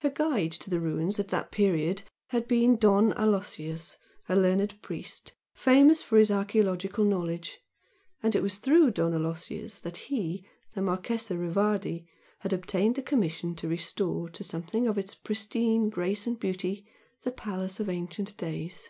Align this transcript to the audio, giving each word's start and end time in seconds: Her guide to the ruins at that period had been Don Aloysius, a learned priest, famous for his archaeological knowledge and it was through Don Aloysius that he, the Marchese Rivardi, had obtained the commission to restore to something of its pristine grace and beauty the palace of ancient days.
Her 0.00 0.08
guide 0.08 0.52
to 0.52 0.70
the 0.70 0.80
ruins 0.80 1.20
at 1.20 1.28
that 1.28 1.50
period 1.52 2.04
had 2.28 2.48
been 2.48 2.76
Don 2.78 3.12
Aloysius, 3.12 3.98
a 4.26 4.34
learned 4.34 4.80
priest, 4.80 5.34
famous 5.52 6.00
for 6.02 6.16
his 6.16 6.30
archaeological 6.30 7.04
knowledge 7.04 7.60
and 8.22 8.34
it 8.34 8.40
was 8.42 8.56
through 8.56 8.90
Don 8.92 9.12
Aloysius 9.12 9.78
that 9.80 9.98
he, 10.08 10.48
the 10.72 10.80
Marchese 10.80 11.34
Rivardi, 11.36 12.06
had 12.38 12.54
obtained 12.54 12.94
the 12.94 13.02
commission 13.02 13.54
to 13.56 13.68
restore 13.68 14.30
to 14.30 14.42
something 14.42 14.88
of 14.88 14.96
its 14.96 15.14
pristine 15.14 15.90
grace 15.90 16.26
and 16.26 16.40
beauty 16.40 16.86
the 17.24 17.30
palace 17.30 17.78
of 17.80 17.90
ancient 17.90 18.38
days. 18.38 18.88